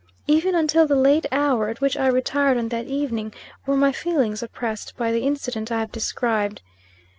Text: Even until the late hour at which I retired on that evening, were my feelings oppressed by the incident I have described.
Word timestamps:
Even 0.25 0.55
until 0.55 0.87
the 0.87 0.95
late 0.95 1.27
hour 1.31 1.69
at 1.69 1.79
which 1.79 1.95
I 1.95 2.07
retired 2.07 2.57
on 2.57 2.69
that 2.69 2.87
evening, 2.87 3.35
were 3.67 3.77
my 3.77 3.91
feelings 3.91 4.41
oppressed 4.41 4.97
by 4.97 5.11
the 5.11 5.21
incident 5.27 5.71
I 5.71 5.77
have 5.79 5.91
described. 5.91 6.63